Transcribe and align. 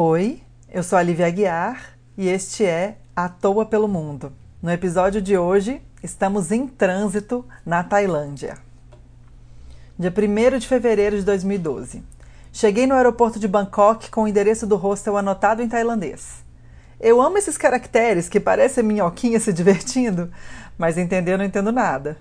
Oi, 0.00 0.40
eu 0.72 0.84
sou 0.84 0.96
a 0.96 1.02
Lívia 1.02 1.26
Aguiar 1.26 1.98
e 2.16 2.28
este 2.28 2.64
é 2.64 2.98
À 3.16 3.28
Toa 3.28 3.66
pelo 3.66 3.88
Mundo. 3.88 4.32
No 4.62 4.70
episódio 4.70 5.20
de 5.20 5.36
hoje, 5.36 5.82
estamos 6.04 6.52
em 6.52 6.68
trânsito 6.68 7.44
na 7.66 7.82
Tailândia. 7.82 8.58
Dia 9.98 10.14
1 10.16 10.58
de 10.60 10.68
fevereiro 10.68 11.16
de 11.16 11.24
2012. 11.24 12.04
Cheguei 12.52 12.86
no 12.86 12.94
aeroporto 12.94 13.40
de 13.40 13.48
Bangkok 13.48 14.08
com 14.08 14.22
o 14.22 14.28
endereço 14.28 14.68
do 14.68 14.76
hostel 14.76 15.16
anotado 15.16 15.62
em 15.62 15.68
tailandês. 15.68 16.44
Eu 17.00 17.20
amo 17.20 17.36
esses 17.36 17.58
caracteres 17.58 18.28
que 18.28 18.38
parecem 18.38 18.84
minhoquinha 18.84 19.40
se 19.40 19.52
divertindo, 19.52 20.30
mas 20.78 20.96
entender 20.96 21.32
eu 21.32 21.38
não 21.38 21.44
entendo 21.44 21.72
nada. 21.72 22.16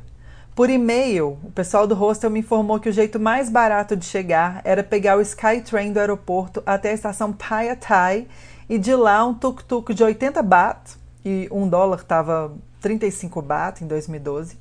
Por 0.58 0.72
e-mail, 0.72 1.38
o 1.44 1.52
pessoal 1.52 1.86
do 1.86 1.94
hostel 1.94 2.32
me 2.32 2.40
informou 2.40 2.80
que 2.80 2.90
o 2.90 2.92
jeito 2.92 3.20
mais 3.20 3.48
barato 3.48 3.96
de 3.96 4.04
chegar 4.04 4.60
era 4.64 4.82
pegar 4.82 5.16
o 5.16 5.22
Skytrain 5.22 5.94
do 5.94 6.00
aeroporto 6.00 6.64
até 6.66 6.90
a 6.90 6.94
estação 6.94 7.32
Phaya 7.32 7.76
Thai 7.76 8.26
e 8.68 8.80
de 8.80 8.96
lá 8.96 9.24
um 9.24 9.36
tuk-tuk 9.36 9.94
de 9.94 10.04
80 10.04 10.42
baht, 10.42 10.98
e 11.24 11.48
um 11.52 11.70
dólar 11.70 12.00
estava 12.00 12.52
35 12.82 13.40
baht 13.40 13.84
em 13.84 13.88
2012, 13.88 14.58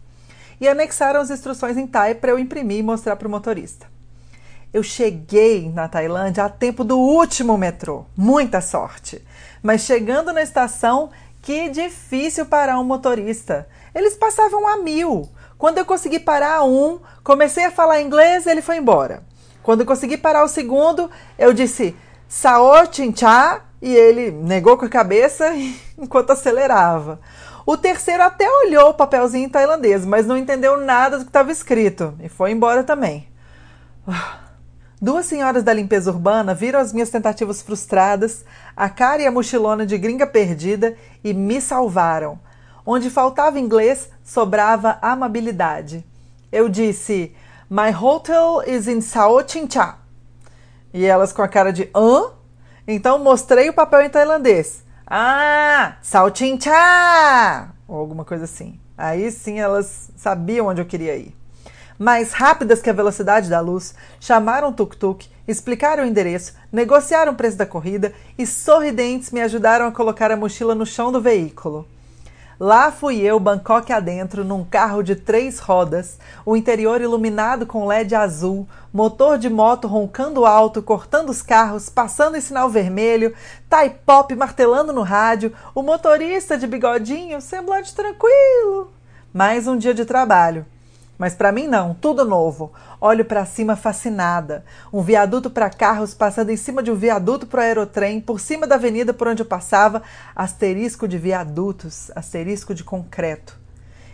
e 0.61 0.69
anexaram 0.69 1.19
as 1.19 1.31
instruções 1.31 1.79
em 1.79 1.87
Thai 1.87 2.15
para 2.15 2.33
eu 2.33 2.39
imprimir 2.39 2.81
e 2.81 2.83
mostrar 2.83 3.17
para 3.17 3.27
o 3.27 3.31
motorista. 3.31 3.87
Eu 4.75 4.83
cheguei 4.83 5.71
na 5.71 5.89
Tailândia 5.89 6.45
a 6.45 6.51
tempo 6.51 6.85
do 6.85 6.99
último 6.99 7.57
metrô, 7.57 8.05
muita 8.15 8.61
sorte. 8.61 9.25
Mas 9.63 9.81
chegando 9.81 10.31
na 10.31 10.43
estação, 10.43 11.09
que 11.41 11.71
difícil 11.71 12.45
parar 12.45 12.79
um 12.79 12.85
motorista. 12.85 13.67
Eles 13.95 14.15
passavam 14.15 14.69
a 14.69 14.77
mil. 14.77 15.27
Quando 15.59 15.79
eu 15.79 15.85
consegui 15.85 16.19
parar 16.19 16.65
um, 16.65 16.99
comecei 17.25 17.65
a 17.65 17.71
falar 17.71 18.03
inglês, 18.03 18.47
ele 18.47 18.61
foi 18.61 18.77
embora. 18.77 19.23
Quando 19.63 19.81
eu 19.81 19.87
consegui 19.87 20.17
parar 20.17 20.45
o 20.45 20.49
segundo, 20.49 21.11
eu 21.39 21.53
disse 21.53 21.97
Sao 22.29 22.73
Chincha 22.93 23.63
e 23.81 23.95
ele 23.95 24.31
negou 24.31 24.77
com 24.77 24.85
a 24.85 24.89
cabeça 24.89 25.53
enquanto 25.99 26.31
acelerava. 26.31 27.21
O 27.65 27.77
terceiro 27.77 28.23
até 28.23 28.49
olhou 28.49 28.91
o 28.91 28.95
papelzinho 28.95 29.47
em 29.47 29.49
tailandês, 29.49 30.05
mas 30.05 30.27
não 30.27 30.37
entendeu 30.37 30.77
nada 30.77 31.19
do 31.19 31.25
que 31.25 31.31
estava 31.31 31.51
escrito 31.51 32.15
e 32.21 32.29
foi 32.29 32.53
embora 32.53 32.85
também. 32.85 33.29
Duas 35.03 35.27
senhoras 35.27 35.63
da 35.63 35.73
limpeza 35.73 36.11
urbana 36.11 36.55
viram 36.55 36.79
as 36.79 36.93
minhas 36.93 37.11
tentativas 37.11 37.61
frustradas, 37.61 38.45
a 38.77 38.89
cara 38.89 39.23
e 39.23 39.27
a 39.27 39.33
mochilona 39.33 39.85
de 39.85 39.99
gringa 39.99 40.27
perdida 40.27 40.97
e 41.25 41.35
me 41.35 41.61
salvaram. 41.61 42.39
Onde 42.87 43.11
faltava 43.11 43.59
inglês, 43.59 44.09
sobrava 44.25 44.97
amabilidade. 45.03 46.07
Eu 46.53 46.69
disse: 46.69 47.35
My 47.69 47.93
hotel 47.93 48.63
is 48.65 48.87
in 48.87 49.01
Sao 49.01 49.43
Chincha. 49.47 49.97
E 50.95 51.05
elas 51.05 51.33
com 51.33 51.43
a 51.43 51.49
cara 51.49 51.73
de 51.73 51.91
hã? 51.93 52.31
Então 52.87 53.19
mostrei 53.19 53.69
o 53.69 53.75
papel 53.75 54.03
em 54.03 54.09
tailandês. 54.09 54.85
Ah, 55.05 55.97
Sao 56.01 56.33
Chincha! 56.33 57.71
Ou 57.89 57.99
alguma 57.99 58.25
coisa 58.25 58.45
assim. 58.45 58.79
Aí 58.97 59.33
sim 59.33 59.59
elas 59.59 60.11
sabiam 60.17 60.69
onde 60.69 60.81
eu 60.81 60.87
queria 60.87 61.17
ir. 61.17 61.35
Mais 61.99 62.33
rápidas 62.33 62.81
que 62.81 62.89
a 62.89 62.93
velocidade 62.93 63.51
da 63.51 63.59
luz, 63.59 63.97
chamaram 64.21 64.69
o 64.69 64.73
tuk-tuk, 64.73 65.29
explicaram 65.49 66.05
o 66.05 66.07
endereço, 66.07 66.55
negociaram 66.71 67.33
o 67.33 67.37
preço 67.37 67.57
da 67.57 67.67
corrida 67.67 68.15
e 68.39 68.47
sorridentes 68.47 69.33
me 69.33 69.41
ajudaram 69.41 69.87
a 69.87 69.93
colocar 69.93 70.31
a 70.31 70.37
mochila 70.37 70.75
no 70.75 70.87
chão 70.87 71.11
do 71.11 71.21
veículo. 71.21 71.87
Lá 72.59 72.91
fui 72.91 73.21
eu, 73.21 73.39
Bangkok 73.39 73.93
adentro, 73.93 74.43
num 74.43 74.65
carro 74.65 75.03
de 75.03 75.15
três 75.15 75.59
rodas, 75.59 76.19
o 76.45 76.57
interior 76.57 77.03
iluminado 77.03 77.67
com 77.67 77.87
LED 77.87 78.15
azul, 78.15 78.67
motor 78.91 79.37
de 79.37 79.51
moto 79.51 79.87
roncando 79.87 80.47
alto, 80.47 80.83
cortando 80.83 81.29
os 81.29 81.43
carros, 81.43 81.91
passando 81.91 82.35
em 82.37 82.41
sinal 82.41 82.71
vermelho, 82.71 83.35
Thai 83.69 83.91
pop 83.91 84.35
martelando 84.35 84.91
no 84.91 85.03
rádio, 85.03 85.53
o 85.75 85.83
motorista 85.83 86.57
de 86.57 86.67
bigodinho, 86.67 87.43
semblante 87.43 87.95
tranquilo. 87.95 88.91
Mais 89.35 89.67
um 89.67 89.77
dia 89.77 89.93
de 89.93 90.07
trabalho. 90.07 90.65
Mas 91.19 91.35
para 91.35 91.53
mim 91.53 91.67
não, 91.67 91.95
tudo 91.95 92.25
novo. 92.25 92.73
Olho 93.01 93.25
para 93.25 93.47
cima 93.47 93.75
fascinada. 93.75 94.65
Um 94.93 95.03
viaduto 95.03 95.51
para 95.51 95.71
carros 95.71 96.15
passando 96.15 96.51
em 96.51 96.57
cima 96.57 96.83
de 96.83 96.91
um 96.91 96.95
viaduto 96.95 97.47
para 97.47 97.63
aerotrem, 97.63 98.21
por 98.21 98.39
cima 98.39 98.67
da 98.67 98.75
avenida 98.75 99.15
por 99.15 99.29
onde 99.29 99.43
eu 99.43 99.47
passava, 99.47 100.03
asterisco 100.35 101.09
de 101.09 101.19
viadutos, 101.19 102.11
asterisco 102.15 102.75
de 102.75 102.85
concreto. 102.85 103.59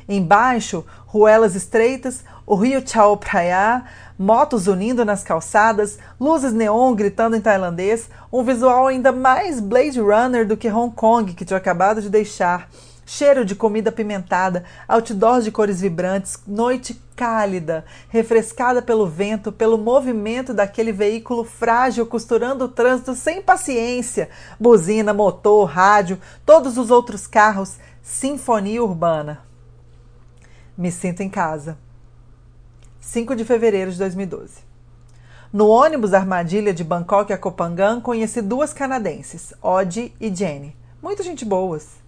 Embaixo, 0.08 0.84
ruelas 1.06 1.54
estreitas, 1.54 2.24
o 2.44 2.54
rio 2.54 2.86
Chao 2.86 3.16
Phraya, 3.16 3.84
motos 4.18 4.66
unindo 4.66 5.04
nas 5.04 5.22
calçadas, 5.22 5.98
luzes 6.20 6.52
neon 6.52 6.94
gritando 6.94 7.36
em 7.36 7.40
tailandês, 7.40 8.10
um 8.32 8.42
visual 8.42 8.88
ainda 8.88 9.12
mais 9.12 9.60
Blade 9.60 10.00
Runner 10.00 10.46
do 10.46 10.56
que 10.56 10.70
Hong 10.70 10.94
Kong 10.94 11.32
que 11.34 11.44
tinha 11.44 11.56
acabado 11.56 12.02
de 12.02 12.10
deixar 12.10 12.68
cheiro 13.04 13.44
de 13.44 13.54
comida 13.54 13.90
apimentada, 13.90 14.64
outdoors 14.88 15.44
de 15.44 15.50
cores 15.50 15.80
vibrantes, 15.80 16.38
noite 16.46 17.00
cálida, 17.16 17.84
refrescada 18.08 18.80
pelo 18.80 19.06
vento, 19.06 19.52
pelo 19.52 19.78
movimento 19.78 20.54
daquele 20.54 20.92
veículo 20.92 21.44
frágil 21.44 22.06
costurando 22.06 22.64
o 22.64 22.68
trânsito 22.68 23.14
sem 23.14 23.42
paciência, 23.42 24.28
buzina, 24.58 25.12
motor, 25.12 25.64
rádio, 25.64 26.18
todos 26.44 26.78
os 26.78 26.90
outros 26.90 27.26
carros, 27.26 27.76
sinfonia 28.02 28.82
urbana. 28.82 29.42
Me 30.76 30.90
sinto 30.90 31.22
em 31.22 31.28
casa. 31.28 31.78
5 33.00 33.36
de 33.36 33.44
fevereiro 33.44 33.90
de 33.90 33.98
2012. 33.98 34.72
No 35.52 35.68
ônibus 35.68 36.14
armadilha 36.14 36.72
de 36.72 36.82
Bangkok 36.82 37.30
a 37.32 37.36
Kopangan, 37.36 38.00
conheci 38.00 38.40
duas 38.40 38.72
canadenses, 38.72 39.52
Odd 39.60 40.14
e 40.18 40.34
Jenny. 40.34 40.74
Muita 41.02 41.22
gente 41.22 41.44
boas 41.44 42.01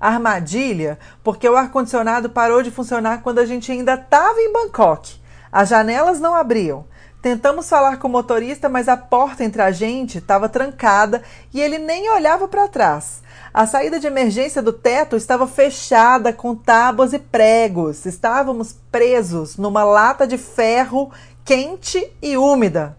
armadilha, 0.00 0.98
porque 1.22 1.48
o 1.48 1.56
ar-condicionado 1.56 2.30
parou 2.30 2.62
de 2.62 2.70
funcionar 2.70 3.22
quando 3.22 3.38
a 3.38 3.46
gente 3.46 3.70
ainda 3.70 3.94
estava 3.94 4.40
em 4.40 4.52
Bangkok. 4.52 5.20
As 5.52 5.68
janelas 5.68 6.18
não 6.18 6.34
abriam. 6.34 6.86
Tentamos 7.20 7.68
falar 7.68 7.98
com 7.98 8.08
o 8.08 8.10
motorista, 8.10 8.66
mas 8.66 8.88
a 8.88 8.96
porta 8.96 9.44
entre 9.44 9.60
a 9.60 9.70
gente 9.70 10.16
estava 10.16 10.48
trancada 10.48 11.22
e 11.52 11.60
ele 11.60 11.76
nem 11.76 12.10
olhava 12.10 12.48
para 12.48 12.66
trás. 12.66 13.20
A 13.52 13.66
saída 13.66 14.00
de 14.00 14.06
emergência 14.06 14.62
do 14.62 14.72
teto 14.72 15.16
estava 15.16 15.46
fechada 15.46 16.32
com 16.32 16.54
tábuas 16.54 17.12
e 17.12 17.18
pregos. 17.18 18.06
Estávamos 18.06 18.74
presos 18.90 19.58
numa 19.58 19.84
lata 19.84 20.26
de 20.26 20.38
ferro 20.38 21.10
quente 21.44 22.10
e 22.22 22.38
úmida. 22.38 22.96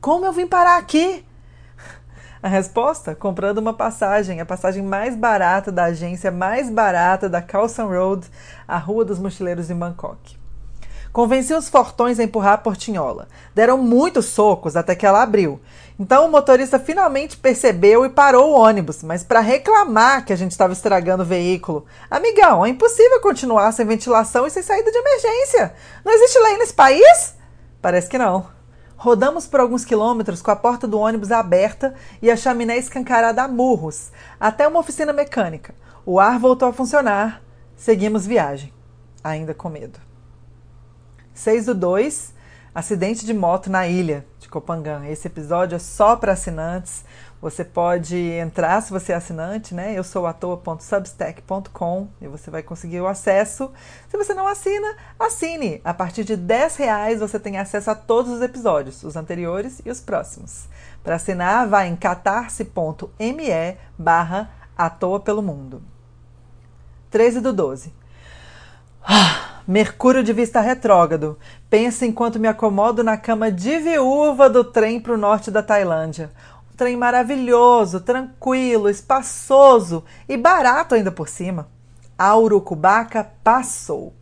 Como 0.00 0.26
eu 0.26 0.32
vim 0.32 0.46
parar 0.46 0.78
aqui? 0.78 1.24
A 2.42 2.48
resposta? 2.48 3.14
Comprando 3.14 3.58
uma 3.58 3.72
passagem, 3.72 4.40
a 4.40 4.44
passagem 4.44 4.82
mais 4.82 5.14
barata 5.14 5.70
da 5.70 5.84
agência 5.84 6.28
mais 6.32 6.68
barata 6.68 7.28
da 7.28 7.40
Carlson 7.40 7.86
Road, 7.86 8.26
a 8.66 8.76
Rua 8.78 9.04
dos 9.04 9.20
Mochileiros 9.20 9.70
em 9.70 9.76
Bangkok. 9.76 10.36
Convenci 11.12 11.54
os 11.54 11.68
fortões 11.68 12.18
a 12.18 12.24
empurrar 12.24 12.54
a 12.54 12.58
portinhola. 12.58 13.28
Deram 13.54 13.78
muitos 13.78 14.26
socos 14.26 14.74
até 14.74 14.96
que 14.96 15.06
ela 15.06 15.22
abriu. 15.22 15.60
Então 16.00 16.26
o 16.26 16.30
motorista 16.32 16.80
finalmente 16.80 17.36
percebeu 17.36 18.04
e 18.04 18.08
parou 18.08 18.50
o 18.50 18.58
ônibus, 18.58 19.04
mas 19.04 19.22
para 19.22 19.38
reclamar 19.38 20.24
que 20.24 20.32
a 20.32 20.36
gente 20.36 20.50
estava 20.50 20.72
estragando 20.72 21.22
o 21.22 21.26
veículo. 21.26 21.86
Amigão, 22.10 22.66
é 22.66 22.70
impossível 22.70 23.20
continuar 23.20 23.70
sem 23.70 23.86
ventilação 23.86 24.48
e 24.48 24.50
sem 24.50 24.64
saída 24.64 24.90
de 24.90 24.98
emergência. 24.98 25.74
Não 26.04 26.12
existe 26.12 26.40
lei 26.40 26.56
nesse 26.56 26.74
país? 26.74 27.36
Parece 27.80 28.08
que 28.08 28.18
não. 28.18 28.46
Rodamos 29.02 29.48
por 29.48 29.58
alguns 29.58 29.84
quilômetros 29.84 30.40
com 30.40 30.52
a 30.52 30.54
porta 30.54 30.86
do 30.86 30.96
ônibus 30.96 31.32
aberta 31.32 31.92
e 32.22 32.30
a 32.30 32.36
chaminé 32.36 32.78
escancarada 32.78 33.42
a 33.42 33.48
murros, 33.48 34.12
até 34.38 34.68
uma 34.68 34.78
oficina 34.78 35.12
mecânica. 35.12 35.74
O 36.06 36.20
ar 36.20 36.38
voltou 36.38 36.68
a 36.68 36.72
funcionar. 36.72 37.42
Seguimos 37.74 38.24
viagem, 38.24 38.72
ainda 39.24 39.52
com 39.52 39.68
medo. 39.68 39.98
6 41.34 41.66
do 41.66 41.74
2, 41.74 42.32
acidente 42.72 43.26
de 43.26 43.34
moto 43.34 43.68
na 43.68 43.88
ilha 43.88 44.24
de 44.38 44.48
Copangan. 44.48 45.04
Esse 45.08 45.26
episódio 45.26 45.74
é 45.74 45.80
só 45.80 46.14
para 46.14 46.34
assinantes. 46.34 47.04
Você 47.42 47.64
pode 47.64 48.16
entrar 48.16 48.80
se 48.80 48.92
você 48.92 49.10
é 49.10 49.16
assinante, 49.16 49.74
né? 49.74 49.98
Eu 49.98 50.04
sou 50.04 50.28
atoa.substack.com 50.28 52.06
e 52.20 52.28
você 52.28 52.52
vai 52.52 52.62
conseguir 52.62 53.00
o 53.00 53.08
acesso. 53.08 53.72
Se 54.08 54.16
você 54.16 54.32
não 54.32 54.46
assina, 54.46 54.96
assine. 55.18 55.80
A 55.84 55.92
partir 55.92 56.22
de 56.22 56.36
10 56.36 56.76
reais 56.76 57.18
você 57.18 57.40
tem 57.40 57.58
acesso 57.58 57.90
a 57.90 57.96
todos 57.96 58.30
os 58.30 58.42
episódios, 58.42 59.02
os 59.02 59.16
anteriores 59.16 59.82
e 59.84 59.90
os 59.90 60.00
próximos. 60.00 60.68
Para 61.02 61.16
assinar, 61.16 61.66
vá 61.66 61.84
em 61.84 61.96
catarse.me 61.96 62.70
barra 63.98 64.48
atoa 64.78 65.18
pelo 65.18 65.42
mundo. 65.42 65.82
13 67.10 67.40
do 67.40 67.52
12. 67.52 67.92
Ah, 69.02 69.62
Mercúrio 69.66 70.22
de 70.22 70.32
vista 70.32 70.60
retrógrado. 70.60 71.36
Pensa 71.68 72.06
enquanto 72.06 72.38
me 72.38 72.46
acomodo 72.46 73.02
na 73.02 73.16
cama 73.16 73.50
de 73.50 73.80
viúva 73.80 74.48
do 74.48 74.62
trem 74.62 75.00
para 75.00 75.14
o 75.14 75.18
norte 75.18 75.50
da 75.50 75.60
Tailândia 75.60 76.30
trem 76.82 76.96
maravilhoso, 76.96 78.00
tranquilo, 78.00 78.88
espaçoso 78.88 80.02
e 80.28 80.36
barato 80.36 80.96
ainda 80.96 81.12
por 81.12 81.28
cima. 81.28 81.68
A 82.18 82.36
urucubaca 82.36 83.30
passou. 83.44 84.12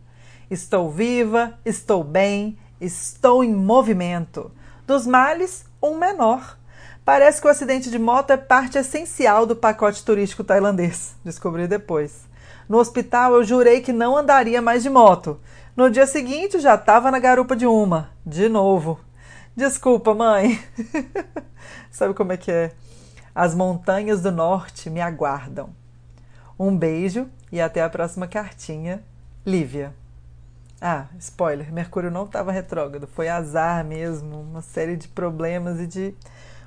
Estou 0.47 0.91
viva, 0.91 1.57
estou 1.65 2.03
bem, 2.03 2.55
estou 2.79 3.43
em 3.43 3.51
movimento. 3.51 4.51
Dos 4.85 5.07
males, 5.07 5.65
um 5.81 5.97
menor. 5.97 6.55
Parece 7.03 7.41
que 7.41 7.47
o 7.47 7.49
acidente 7.49 7.89
de 7.89 7.97
moto 7.97 8.29
é 8.29 8.37
parte 8.37 8.77
essencial 8.77 9.47
do 9.47 9.55
pacote 9.55 10.05
turístico 10.05 10.43
tailandês. 10.43 11.15
Descobri 11.25 11.67
depois. 11.67 12.29
No 12.69 12.77
hospital 12.77 13.33
eu 13.33 13.43
jurei 13.43 13.81
que 13.81 13.91
não 13.91 14.15
andaria 14.15 14.61
mais 14.61 14.83
de 14.83 14.89
moto. 14.91 15.39
No 15.75 15.89
dia 15.89 16.05
seguinte 16.05 16.59
já 16.59 16.75
estava 16.75 17.09
na 17.09 17.17
garupa 17.17 17.55
de 17.55 17.65
uma. 17.65 18.11
De 18.23 18.47
novo. 18.47 18.99
Desculpa, 19.55 20.13
mãe. 20.13 20.63
Sabe 21.91 22.13
como 22.13 22.31
é 22.31 22.37
que 22.37 22.51
é? 22.51 22.71
As 23.35 23.53
montanhas 23.53 24.21
do 24.21 24.31
norte 24.31 24.89
me 24.89 25.01
aguardam. 25.01 25.69
Um 26.57 26.77
beijo 26.77 27.29
e 27.51 27.59
até 27.59 27.83
a 27.83 27.89
próxima 27.89 28.27
cartinha. 28.27 29.03
Lívia. 29.45 29.93
Ah, 30.79 31.07
spoiler: 31.19 31.71
Mercúrio 31.71 32.09
não 32.09 32.25
estava 32.25 32.51
retrógrado, 32.51 33.07
foi 33.07 33.27
azar 33.27 33.83
mesmo, 33.85 34.41
uma 34.41 34.61
série 34.61 34.95
de 34.95 35.07
problemas 35.07 35.79
e 35.79 35.85
de 35.85 36.15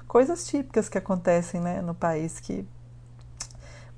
coisas 0.06 0.46
típicas 0.46 0.88
que 0.88 0.98
acontecem 0.98 1.60
né, 1.60 1.80
no 1.80 1.94
país 1.94 2.38
que 2.38 2.66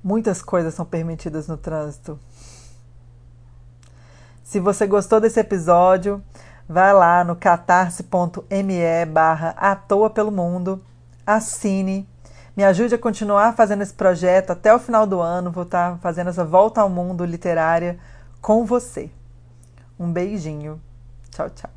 muitas 0.03 0.41
coisas 0.41 0.73
são 0.73 0.85
permitidas 0.85 1.47
no 1.47 1.57
trânsito. 1.57 2.19
Se 4.43 4.59
você 4.59 4.87
gostou 4.87 5.19
desse 5.19 5.39
episódio, 5.39 6.23
vai 6.67 6.93
lá 6.93 7.23
no 7.23 7.35
catarse.me 7.35 9.05
barra 9.05 9.55
à 9.57 9.75
toa 9.75 10.09
pelo 10.09 10.31
mundo, 10.31 10.83
assine, 11.25 12.07
me 12.55 12.63
ajude 12.63 12.95
a 12.95 12.97
continuar 12.97 13.53
fazendo 13.53 13.83
esse 13.83 13.93
projeto 13.93 14.51
até 14.51 14.73
o 14.73 14.79
final 14.79 15.05
do 15.05 15.21
ano, 15.21 15.51
vou 15.51 15.63
estar 15.63 15.97
fazendo 15.99 16.29
essa 16.29 16.43
volta 16.43 16.81
ao 16.81 16.89
mundo 16.89 17.23
literária 17.23 17.99
com 18.41 18.65
você. 18.65 19.09
Um 19.99 20.11
beijinho. 20.11 20.81
Tchau, 21.31 21.49
tchau. 21.51 21.76